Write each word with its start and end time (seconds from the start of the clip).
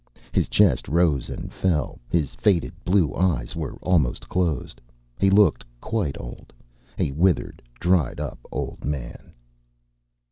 His 0.31 0.47
chest 0.47 0.87
rose 0.87 1.29
and 1.29 1.53
fell. 1.53 1.99
His 2.09 2.33
faded 2.33 2.73
blue 2.83 3.13
eyes 3.13 3.55
were 3.55 3.75
almost 3.83 4.27
closed. 4.27 4.81
He 5.19 5.29
looked 5.29 5.63
quite 5.79 6.19
old, 6.19 6.51
a 6.97 7.11
withered, 7.11 7.61
dried 7.79 8.19
up 8.19 8.39
old 8.51 8.83
man. 8.83 9.31